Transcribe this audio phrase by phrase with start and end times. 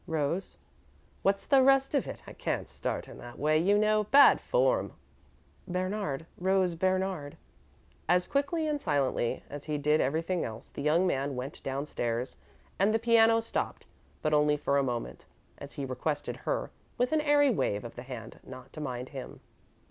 [0.07, 0.57] "Rose."
[1.21, 2.23] "What's the rest of it?
[2.25, 4.05] I can't start in that way, you know.
[4.05, 4.93] Bad form."
[5.67, 7.37] "Bernard Rose Bernard."
[8.09, 12.35] As quickly and silently as he did everything else, the young man went down stairs,
[12.79, 13.85] and the piano stopped,
[14.23, 15.27] but only for a moment,
[15.59, 19.39] as he requested her, with an airy wave of the hand, not to mind him.